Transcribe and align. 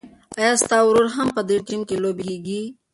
ایا 0.39 0.51
ستا 0.63 0.77
ورور 0.87 1.07
هم 1.15 1.27
په 1.35 1.41
دې 1.49 1.57
ټیم 1.67 1.81
کې 1.87 1.95
لوبېږي؟ 2.03 2.61